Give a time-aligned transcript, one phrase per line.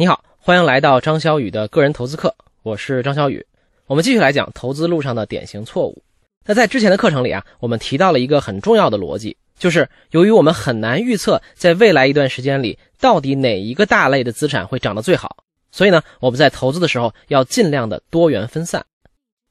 [0.00, 3.44] 你好，欢迎来到张小雨的个人投资课，我是张小雨。
[3.84, 6.02] 我们继续来讲投资路上的典型错误。
[6.46, 15.36] 那在之前的课程里啊，我们提到了一个很重要的逻辑，就是由于我们很难预测在未来一段时间里到底哪一个大类的资产会涨得最好，
[15.70, 18.82] 所以呢，我们在投资的时候要尽量的多元分散。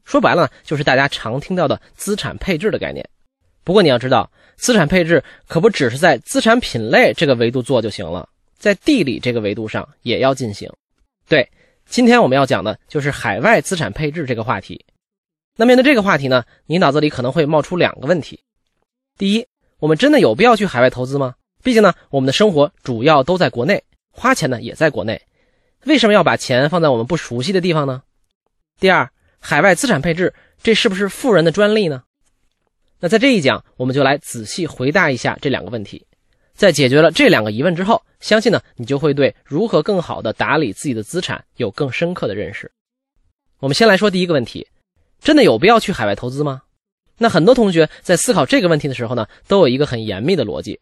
[0.03, 3.07] 说白了，就是大家常听到的资产配置的概念。
[3.63, 8.27] 不过你要知道，资产配置可不只是在资产品类这个维度做就行了，
[8.59, 10.71] 在地理这个维度上也要进行。
[11.27, 11.49] 对，
[11.87, 14.85] 今天我们要讲的就是海外资产配置这个话题。
[15.55, 18.41] 那面对这个话题呢，你脑子里可能会冒出两个问题：
[19.17, 19.47] 第一，
[19.79, 21.35] 我们真的有必要去海外投资吗？
[21.63, 25.21] 毕竟呢，我们的生活主要都在国内，花钱呢也在国内，
[25.85, 28.03] 为什么要把钱放在我们不熟悉的地方呢？
[28.79, 29.09] 第二。
[29.41, 32.03] 海外资产配置，这是不是富人的专利呢？
[32.99, 36.05] 那在这一讲，我们就来仔细回答一下这两个问题。
[36.59, 42.69] 在解决了这两个疑问之后，相信呢，你就会对如何更好的打理自己的资产有更深刻的认识。
[43.59, 44.67] 我们先来说第一个问题：
[45.21, 46.61] 真的有必要去海外投资吗？
[47.17, 50.77] 那很多同学在思考这个问题的时候呢，都有一个很严密的逻辑。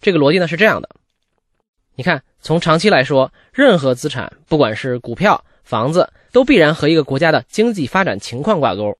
[0.00, 0.88] 这个逻辑呢是这样的：
[1.94, 6.12] 你看，从长期来说，任何资产，不管是股票、房子。
[6.32, 8.96] 都必然和一个国家的经济发展情况挂钩，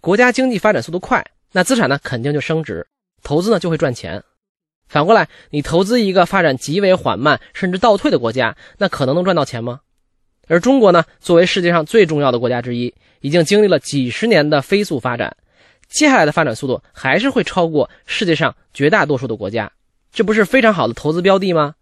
[0.00, 2.84] 国家经济发展速度快，那资产呢肯定就升值，
[3.22, 4.20] 投资呢就会赚钱。
[4.86, 9.80] 反过来，你投资一个发展极为缓慢甚至倒退的国家，那可能能赚到钱吗？
[10.46, 15.36] 而中国呢，作为世界上最重要的国家之一，已经经历了几十年的飞速发展，
[15.88, 19.72] 接下来的发展速度还是会超过世界上绝大多数的国家，
[20.12, 21.74] 这不是非常好的投资标的吗？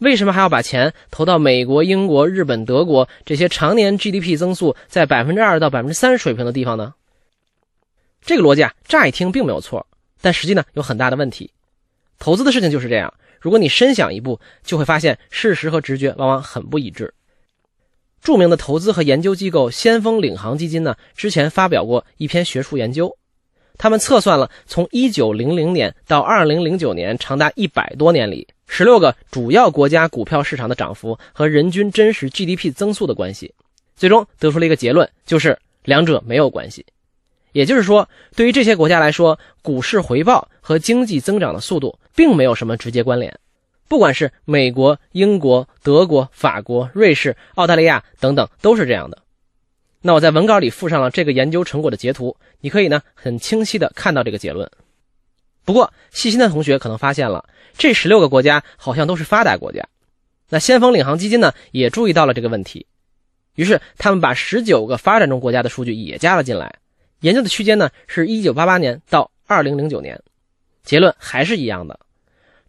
[0.00, 6.94] 为什么还要把钱投到美国、英国、日本、德国这些常年 GDP 增速在百分之二到百分之三水平的地方呢？
[8.22, 9.86] 这个逻辑啊，乍一听并没有错，
[10.20, 11.50] 但实际呢有很大的问题。
[12.20, 17.12] 投资的事情就是这样，如果你深想一步，就会发现事实和直觉往往很不一致。
[18.20, 23.16] 著名的投资和研究机构先锋领航基金呢，之前发表过一篇学术研究，
[23.78, 28.46] 他们测算了从一九零零年到二零零九年长达一百多年里。
[28.66, 33.52] 十六个主要国家股票市场的涨幅和人均真实 GDP 增速的关系，
[33.96, 36.84] 最终得出了一个结论，就是两者没有关系。
[37.52, 43.38] 也就是说，对于这些国家来说，股市回报和经济增长的速度并没有什么直接关联。
[43.88, 49.18] 不管是美国、英国、德国、法国、瑞士、澳大利亚等等，都是这样的。
[50.00, 54.70] 那我在文稿里附上了这个研究成果的截图，你可以呢很清晰的看到这个结论。
[55.64, 57.44] 不过，细心的同学可能发现了，
[57.76, 59.86] 这十六个国家好像都是发达国家。
[60.48, 62.86] 那先锋领航基金呢，也注意到了这个问题，
[63.56, 66.76] 于是他们把十九个发展中国家的数据也加了进来。
[67.20, 70.20] 研究的区间呢，是一九八八年到二零零九年，
[70.82, 71.98] 结论还是一样的，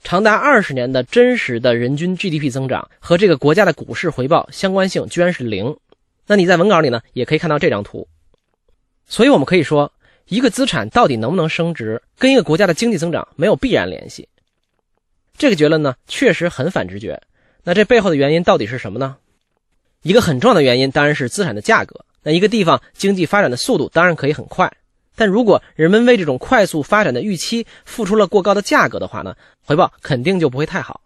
[0.03, 5.75] 长达二十年的真实的人均 GDP 增长和这个国家的股市回报相关性居然是零。
[6.28, 8.07] 那你在文稿里呢，也可以看到这张图。
[9.07, 9.91] 所以我们可以说。
[10.28, 14.29] 一个资产到底能不能升值，跟一个国家的经济增长没有必然联系。
[15.38, 17.22] 这个结论呢，确实很反直觉。
[17.66, 19.18] 那这背后的原因到底是什么呢？
[20.03, 22.06] 一个很重要的原因当然是资产的价格。
[22.23, 24.71] 那一个地方经济发展的速度当然可以很快，
[25.15, 31.01] 但如果人们为这种快速发展的预期付出了过高的价格的话呢，回报肯定就不会太好。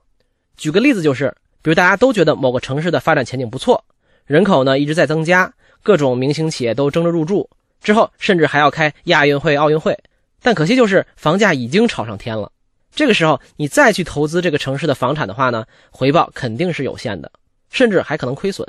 [0.58, 3.84] 举个例子就是，比如大家都觉得某个城市的发展前景不错，
[4.26, 5.54] 人口呢一直在增加，
[5.84, 7.50] 各种明星企业都争着入驻。
[7.82, 9.98] 之后甚至还要开亚运会、奥运会，
[10.42, 12.52] 但可惜就是房价已经炒上天了。
[12.94, 17.32] 这个时候你再去投资这个城市的房产的话呢，回报肯定是有限的，
[17.70, 18.68] 甚至还可能亏损。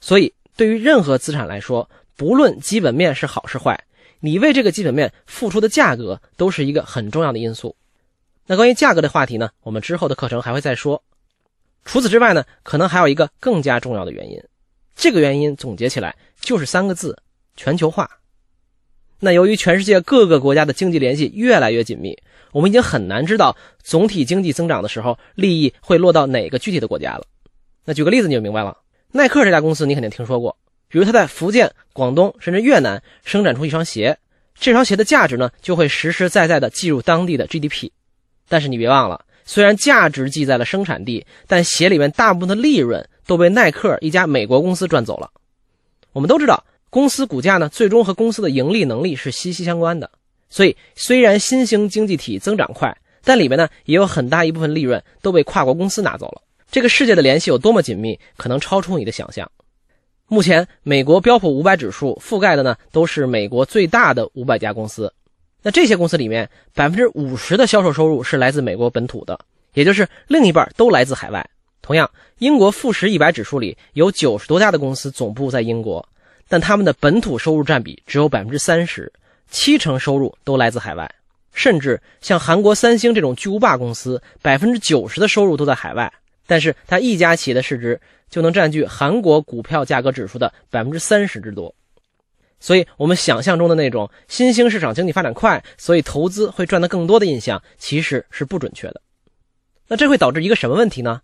[0.00, 3.80] 所以对于任何资产来说，不论基本面是好是坏，
[4.18, 7.76] 你为这个基本面付出的价格都是一个很重要的因素。
[8.44, 11.00] 那关于价格的话题呢，我们之后的课程还会再说。
[11.84, 14.42] 除此之外呢，可能还有一个更加重要的原因，
[14.96, 17.16] 这个原因总结起来就是三个字：
[17.54, 18.10] 全球化。
[19.20, 22.18] 那由于全世界各个国家的经济联系越来越紧密，
[22.50, 27.24] 我们已经很难知道总体经济增长的时候利益会落到哪个具体的国家了。
[27.84, 28.76] 那举个例子你就明白了，
[29.12, 30.56] 耐克这家公司你肯定听说过，
[30.88, 34.18] 比如他在福建、广东甚至越南生产出一双鞋，
[34.54, 37.90] 这双鞋的价值呢就会实实在在的计入当地的 GDP。
[38.48, 45.30] 但是你别忘了，虽然价值记在了生产地，但鞋里面大部分的利润都被耐克一家美国公司赚走了。
[46.12, 46.64] 我们都知道。
[46.90, 50.10] 公司股价呢，最终和公司的盈利能力是息息相关的。
[50.48, 56.40] 所以，虽然新兴经济体增长快，但里面呢也有很大一部分利润都被跨国公司拿走了。
[56.70, 59.50] 这个世界的联系有多么紧密，可能超出你的想象。
[60.26, 65.12] 目前，美国标普五百指数覆盖的呢都是美国最大的五百家公司。
[65.62, 69.38] 那这些公司里面，百分之五十的销售收入是来自美国本土的，
[69.72, 71.48] 也就是另一半都来自海外。
[71.80, 76.06] 同样，英国富时一百指数里有九十多家的公司总部在英国，
[76.48, 79.10] 但他们的本土收入占比只有百分之三十，
[79.50, 81.10] 七成收入都来自海外。
[81.54, 86.12] 甚至像韩国三星这种巨无霸公司，百分之九十的收入都在海外，
[86.48, 88.00] 但是它一家企业的市值
[88.30, 91.72] 就能占据韩国股票价格指数的百分之三十之多。
[92.58, 99.00] 所以，我们想象中的那种新兴市场经济发展快，所以投资会赚得更多的印象，其实是不准确的。
[99.86, 101.20] 那这会导致一个什么问题呢？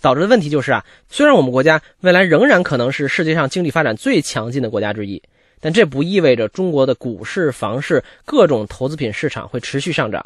[0.00, 5.22] 导致的问题就是啊，虽然我们国家未来仍然可能是世界上经济发展最强劲的国家之一，
[5.60, 10.24] 但这不意味着中国的股市、房市各种投资品市场会持续上涨。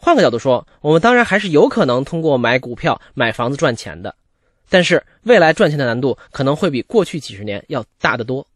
[0.00, 4.14] 换个角度说，我们当然还是有可能通过买股票、买房子赚钱的，
[4.70, 8.46] 但是未来赚钱的难度可能会比过去几十年要大得多。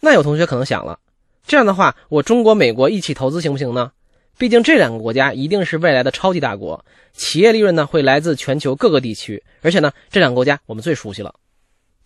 [0.00, 0.98] 那有同学可能想了，
[1.46, 3.92] 这样的话，我中国、美国一起投资行不行呢？
[4.38, 6.82] 毕竟这两个国家一定是未来的超级大国，
[7.12, 11.34] 企业利润呢会来自全球各个地区，而且呢，这两个国家我们最熟悉了。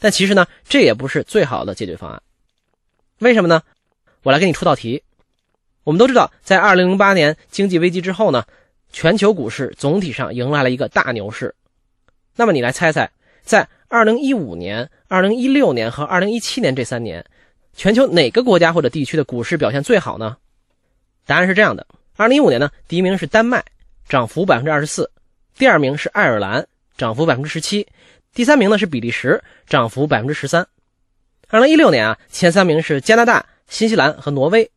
[0.00, 2.20] 但其实呢，这也不是最好的解决方案。
[3.20, 3.62] 为什么呢？
[4.24, 5.04] 我来给你出道题。
[5.84, 8.44] 我们都知道，在2008年经济危机之后呢，
[8.94, 11.52] 全球股市总体上迎来了一个大牛市。
[12.36, 13.10] 那么你来猜猜，
[13.42, 17.22] 在2015年、2016年和2017年这三年。
[17.72, 20.36] 全球哪个国家或者地区的股市表现最好呢？
[21.26, 23.64] 答案是这样的：二零一五年呢，第一名是丹麦，
[24.08, 25.02] 涨幅百分之二十四；
[25.58, 26.64] 第二名是爱尔兰，
[26.96, 27.84] 涨幅百分之十七；
[28.32, 30.64] 第三名呢是比利时，涨幅百分之十三。
[31.48, 34.70] 二零一六年啊，前三名是加拿大、新西兰和挪威，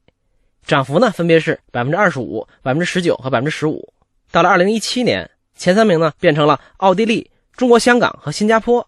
[0.65, 3.93] 涨幅呢分别是百分之二十五、百分之十九和百分之十五。
[4.31, 8.87] 到了二零一七年，前三名呢变成了奥地利、中国香港和新加坡。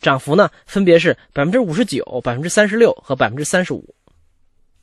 [0.00, 3.94] 涨幅呢，分别是百分之五十九、百分之三十六和百分之三十五。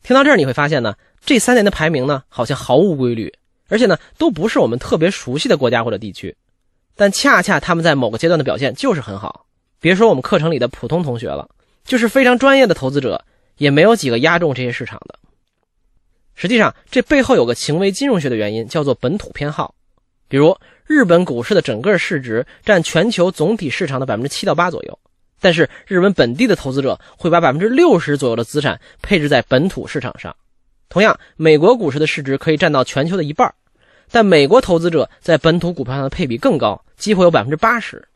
[0.01, 3.31] 听到这儿，你会发现呢，这三年的排名呢，好像毫无规律，
[3.67, 6.35] 而且呢，都不是我们特别熟悉的国家或者地区。
[6.95, 9.45] 但恰恰他们在某个阶段的表现就是很好。
[9.79, 11.49] 别说我们课程里的普通同学了，
[11.85, 13.23] 就是非常专业的投资者，
[13.57, 15.19] 也没有几个压中这些市场的。
[16.33, 19.75] 实际上，这背后有个行为金融学的原因，叫做本土偏好。
[20.31, 24.97] 比如，日本股市的整个市值占全球总体市场的百分之七到八左右。
[25.41, 30.33] 但是日本本地的投资者会把百分之六十左右的资产配置在本土市场上。
[30.87, 33.53] 同样，美国股市的市值可以占到全球的一半，
[34.09, 38.07] 但美国投资者在本土股票上的配比更高，几乎有百分之八十。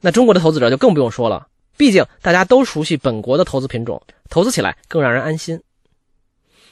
[0.00, 1.46] 那中国的投资者就更不用说了，
[1.76, 5.62] 毕竟大家都熟悉本国的投资品种，投资起来更让人安心。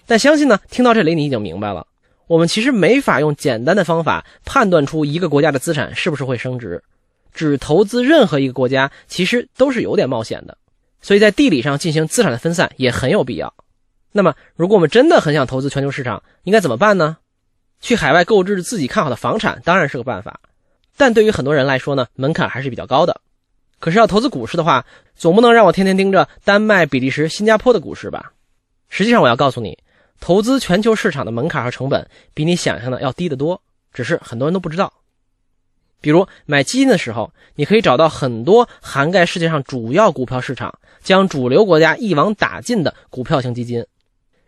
[0.06, 1.86] 但相信呢，听到这里你已经明白了，
[2.32, 6.82] 我们其实没法用简单的方法判断出一个国家的资产是不是会升值。
[7.34, 10.56] 只投资任何一个国家，其实都是有点冒险的，
[11.02, 13.52] 所以在地理上进行资产的分散也很有必要。
[14.12, 17.18] 那么，如果我们真的很想投资全球市场，应该怎么办呢？
[17.82, 20.40] 去海外购置自己看好的房产当然是个办法，
[20.96, 23.20] 但对于很多人来说呢，门槛还是比较高的。
[23.78, 28.32] 可是要投资股市的话，总不能让我天天盯着丹麦、比利时、新加坡的股市吧？
[28.88, 29.76] 实际上，我要告诉你，
[30.22, 33.60] 投资全球市场的门槛和成本比你想象的要低得多，
[33.92, 34.92] 只是很多人都不知道。
[36.00, 43.84] 比如买基金的时候，你可以找到很多涵盖世界上主要股票市场、将主流国家一网打尽的股票型基金。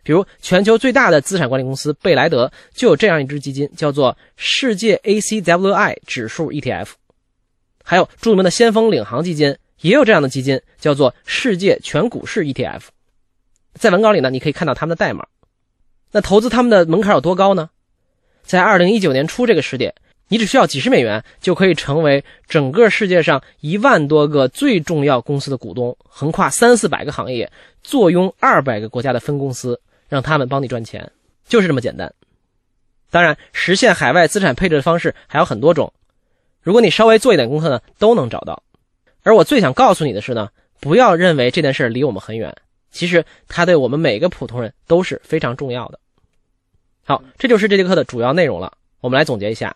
[0.01, 6.87] 比如全球最大的资产管理公司贝莱德就有这样一支基金，叫做世界 ACWI 指数 ETF。
[7.83, 12.83] 还有著名的先锋领航基金也有这样的基金，叫做世界全股市 ETF。
[13.73, 15.25] 在文稿里呢，你可以看到他们的代码。
[16.15, 17.69] 那投资他们的门槛有多高呢？
[18.41, 19.93] 在二零一九年初这个时点。
[20.29, 27.51] 你只需要几十美元就可以成为整个世界上一万多个最重要公司的股东，横跨三四百个行业，
[27.83, 31.11] 坐拥二百个国家的分公司，让他们帮你赚钱，
[31.47, 32.11] 就是这么简单。
[33.11, 35.93] 当然，实现海外资产配置的方式还有很多种，
[36.61, 38.63] 如果你稍微做一点功课呢，都能找到。
[39.21, 42.55] 而我最想告诉你的是呢，不要认为这件事离我们很远，
[42.89, 45.99] 其实它对我们每个普通人都是非常重要的。
[47.07, 48.73] 好，这就是这节课的主要内容了。
[48.99, 49.75] 我们来总结一下。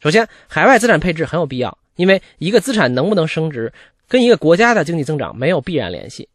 [0.00, 3.72] 首先，海外资产配置很有必要，因为一个资产能不能升值，
[4.08, 6.28] 跟一个国家的经济增长没有必然联系，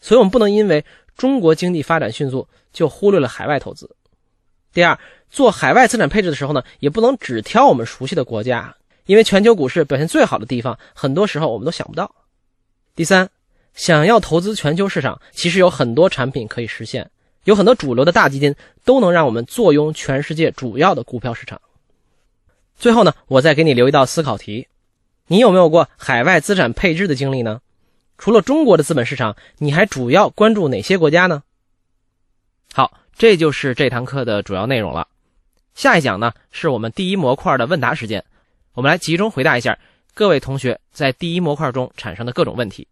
[0.00, 0.84] 所以我们不能因为
[1.16, 3.88] 中国经济发展迅速就忽略了海外投资。
[4.72, 4.98] 第二，
[5.30, 8.74] 做海外资产配置的时候呢，也不能只挑我们熟悉的国家，
[9.06, 12.12] 因为全球股市表现最好的地方，很多时候我们都想不到。
[12.96, 13.30] 第三，
[13.74, 17.08] 想要投资全球市场，其实有很多产品可以实现，
[17.48, 21.58] 有很多主流的大基金都能让我们坐拥全世界主要的股票市场。
[22.76, 24.68] 最后呢，我再给你留一道思考题：
[25.28, 27.62] 你有没有过海外资产配置的经历呢？
[28.18, 31.42] 除了中国的资本市场，你还主要关注哪些国家呢？
[32.74, 35.08] 好，这就是这堂课的主要内容了。
[35.74, 38.22] 下一讲呢，是我们第一模块的问答时间，
[38.74, 39.78] 我们来集中回答一下
[40.12, 42.86] 各位同学在第一模块中产生的各种问题。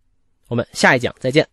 [0.49, 1.47] 我们下一讲再见。